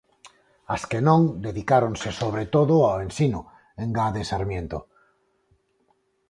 As 0.75 0.83
que 0.89 0.99
non, 1.07 1.21
dedicáronse 1.47 2.09
sobre 2.21 2.43
todo 2.55 2.75
ao 2.81 2.97
ensino, 3.07 3.41
engade 3.83 4.21
Sarmiento. 4.31 4.79